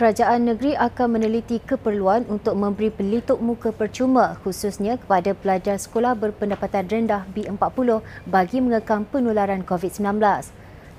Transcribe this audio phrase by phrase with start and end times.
[0.00, 6.88] kerajaan negeri akan meneliti keperluan untuk memberi pelituk muka percuma khususnya kepada pelajar sekolah berpendapatan
[6.88, 10.16] rendah B40 bagi mengekang penularan COVID-19.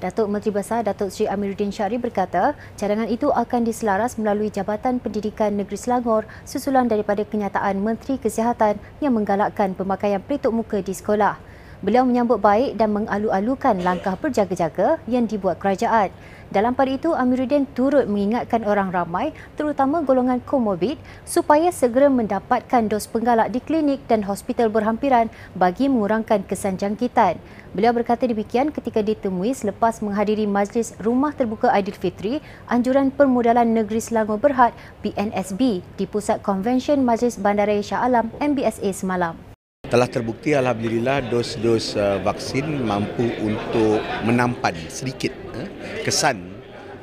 [0.06, 5.58] Datuk Menteri Besar Datuk Seri Amiruddin Syari berkata, cadangan itu akan diselaras melalui Jabatan Pendidikan
[5.58, 11.42] Negeri Selangor susulan daripada kenyataan Menteri Kesihatan yang menggalakkan pemakaian pelituk muka di sekolah.
[11.82, 16.14] Beliau menyambut baik dan mengalu-alukan langkah berjaga-jaga yang dibuat kerajaan.
[16.54, 23.08] Dalam pada itu, Amiruddin turut mengingatkan orang ramai, terutama golongan komorbid, supaya segera mendapatkan dos
[23.08, 27.42] penggalak di klinik dan hospital berhampiran bagi mengurangkan kesan jangkitan.
[27.72, 34.38] Beliau berkata demikian ketika ditemui selepas menghadiri Majlis Rumah Terbuka Aidilfitri Anjuran Permodalan Negeri Selangor
[34.38, 39.51] Berhad PNSB di Pusat Konvensyen Majlis Bandaraya Shah Alam MBSA semalam
[39.92, 45.68] telah terbukti alhamdulillah dos-dos uh, vaksin mampu untuk menampan sedikit uh,
[46.08, 46.48] kesan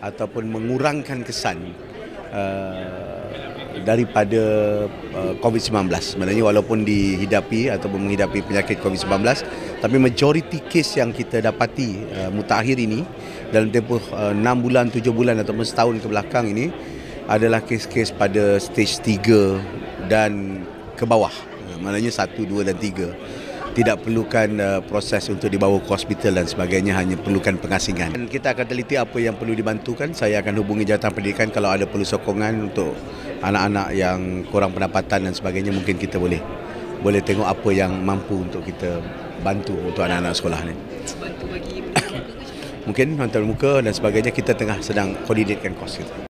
[0.01, 1.77] ataupun mengurangkan kesan
[2.33, 3.29] uh,
[3.85, 4.43] daripada
[5.13, 5.85] uh, COVID-19.
[6.01, 9.21] Sebenarnya walaupun dihidapi ataupun menghidapi penyakit COVID-19
[9.85, 13.05] tapi majoriti kes yang kita dapati uh, mutakhir ini
[13.53, 16.73] dalam tempoh uh, 6 bulan, 7 bulan ataupun setahun ke belakang ini
[17.29, 20.65] adalah kes-kes pada stage 3 dan
[20.97, 23.13] ke bawah maknanya satu, dua dan tiga
[23.79, 28.11] tidak perlukan uh, proses untuk dibawa ke hospital dan sebagainya hanya perlukan pengasingan.
[28.11, 30.11] Dan kita akan teliti apa yang perlu dibantukan.
[30.19, 32.99] Saya akan hubungi jawatan pendidikan kalau ada perlu sokongan untuk
[33.39, 36.43] anak-anak yang kurang pendapatan dan sebagainya mungkin kita boleh
[36.99, 38.99] boleh tengok apa yang mampu untuk kita
[39.47, 40.75] bantu untuk anak-anak sekolah ni.
[42.91, 46.28] mungkin hantar muka dan sebagainya kita tengah sedang koordinatkan kos kita.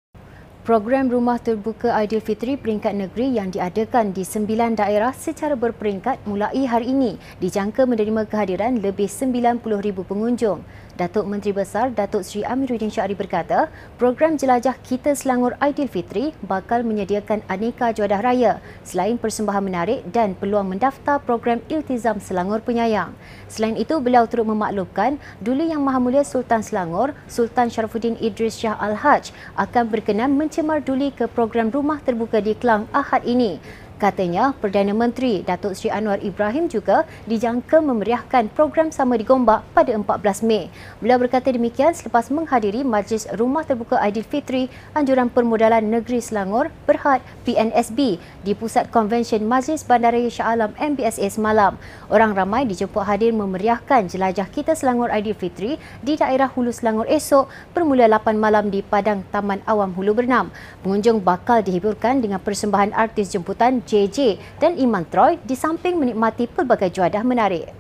[0.67, 6.91] Program Rumah Terbuka Aidilfitri peringkat negeri yang diadakan di sembilan daerah secara berperingkat mulai hari
[6.91, 9.63] ini dijangka menerima kehadiran lebih 90,000
[10.03, 10.67] pengunjung.
[10.97, 13.69] Datuk Menteri Besar Datuk Seri Amiruddin Syari berkata,
[14.01, 20.73] program jelajah Kita Selangor Aidilfitri bakal menyediakan aneka juadah raya selain persembahan menarik dan peluang
[20.73, 23.13] mendaftar program Iltizam Selangor Penyayang.
[23.47, 28.75] Selain itu, beliau turut memaklumkan Duli Yang Maha Mulia Sultan Selangor, Sultan Sharafuddin Idris Shah
[28.81, 33.61] Al-Haj akan berkenan mencemar duli ke program rumah terbuka di Kelang Ahad ini.
[33.97, 39.89] Katanya, Perdana Menteri Datuk Seri Anwar Ibrahim juga dijangka memeriahkan program sama di Gombak pada
[39.89, 40.69] 14 Mei.
[41.01, 48.21] Beliau berkata demikian selepas menghadiri Majlis Rumah Terbuka Aidilfitri Anjuran Permodalan Negeri Selangor Berhad PNSB
[48.45, 51.81] di Pusat Konvensyen Majlis Bandaraya Shah Alam MBSA semalam.
[52.13, 58.13] Orang ramai dijemput hadir memeriahkan jelajah kita Selangor Aidilfitri di daerah Hulu Selangor esok bermula
[58.13, 60.53] 8 malam di Padang Taman Awam Hulu Bernam.
[60.85, 66.91] Pengunjung bakal dihiburkan dengan persembahan artis jemputan JJ dan Iman Troy di samping menikmati pelbagai
[66.91, 67.71] juadah menarik.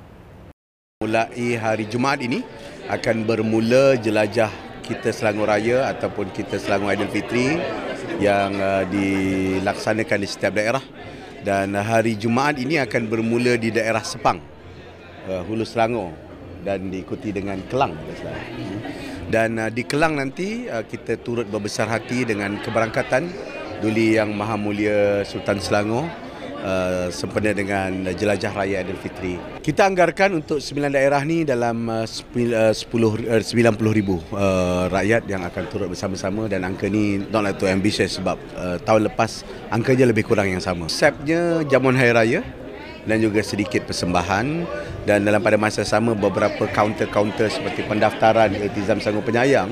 [1.02, 2.40] Mulai hari Jumaat ini
[2.88, 4.48] akan bermula jelajah
[4.86, 7.58] kita Selangor Raya ataupun kita Selangor Aidilfitri
[8.22, 10.80] yang uh, dilaksanakan di setiap daerah
[11.42, 14.38] dan hari Jumaat ini akan bermula di daerah Sepang
[15.26, 16.14] uh, Hulu Selangor
[16.62, 17.98] dan diikuti dengan Kelang
[19.28, 23.26] dan uh, di Kelang nanti uh, kita turut berbesar hati dengan keberangkatan
[23.80, 26.08] Duli Yang Maha Mulia Sultan Selangor
[26.62, 29.38] uh, sempena dengan jelajah raya Aidilfitri.
[29.60, 35.42] Kita anggarkan untuk sembilan daerah ni dalam uh, 10 uh, 90 ribu uh, rakyat yang
[35.46, 40.08] akan turut bersama-sama dan angka ni not like too ambitious sebab uh, tahun lepas angkanya
[40.08, 40.88] lebih kurang yang sama.
[40.90, 42.40] Konsepnya jamuan hari raya
[43.06, 44.66] dan juga sedikit persembahan
[45.06, 49.70] dan dalam pada masa sama beberapa kaunter-kaunter seperti pendaftaran Iltizam Sanggup Penyayang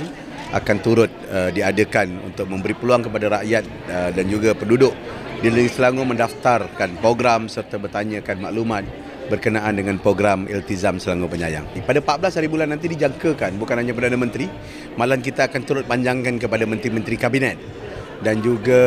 [0.54, 4.94] akan turut uh, diadakan untuk memberi peluang kepada rakyat uh, dan juga penduduk
[5.42, 8.87] di negeri Selangor mendaftarkan program serta bertanyakan maklumat
[9.26, 11.66] berkenaan dengan program Iltizam Selangor Penyayang.
[11.82, 14.47] Pada 14 hari bulan nanti dijangkakan bukan hanya Perdana Menteri,
[14.94, 17.59] malah kita akan turut panjangkan kepada menteri-menteri kabinet
[18.22, 18.81] dan juga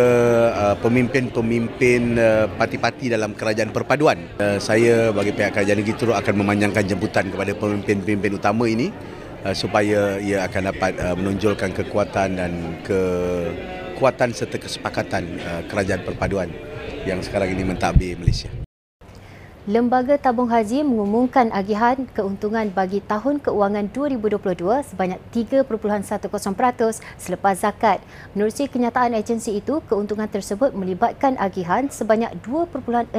[0.56, 4.18] uh, pemimpin-pemimpin uh, parti-parti dalam kerajaan perpaduan.
[4.40, 8.90] Uh, saya bagi pihak kerajaan negeri turut akan memanjangkan jemputan kepada pemimpin-pemimpin utama ini
[9.46, 12.52] Uh, supaya ia akan dapat uh, menonjolkan kekuatan dan
[12.82, 16.50] kekuatan serta kesepakatan uh, kerajaan perpaduan
[17.06, 18.67] yang sekarang ini mentadbir Malaysia.
[19.68, 25.68] Lembaga Tabung Haji mengumumkan agihan keuntungan bagi tahun keuangan 2022 sebanyak 3.10%
[27.20, 28.00] selepas zakat.
[28.32, 33.12] Menerusi kenyataan agensi itu, keuntungan tersebut melibatkan agihan sebanyak 2.65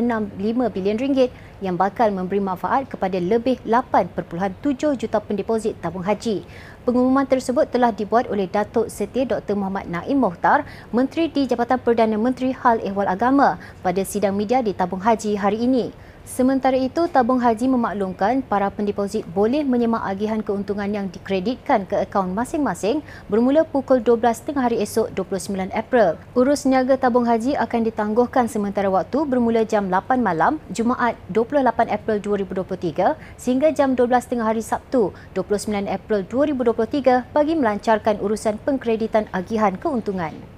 [0.72, 1.28] bilion ringgit
[1.60, 6.48] yang bakal memberi manfaat kepada lebih 8.7 juta pendeposit tabung haji.
[6.88, 9.52] Pengumuman tersebut telah dibuat oleh Datuk Seti Dr.
[9.52, 10.64] Muhammad Naim Mohtar,
[10.96, 15.60] Menteri di Jabatan Perdana Menteri Hal Ehwal Agama pada sidang media di Tabung Haji hari
[15.68, 16.07] ini.
[16.28, 22.36] Sementara itu, tabung haji memaklumkan para pendeposit boleh menyemak agihan keuntungan yang dikreditkan ke akaun
[22.36, 23.00] masing-masing
[23.32, 26.20] bermula pukul 12 tengah hari esok 29 April.
[26.36, 32.20] Urus niaga tabung haji akan ditangguhkan sementara waktu bermula jam 8 malam Jumaat 28 April
[32.20, 39.80] 2023 sehingga jam 12 tengah hari Sabtu 29 April 2023 bagi melancarkan urusan pengkreditan agihan
[39.80, 40.57] keuntungan.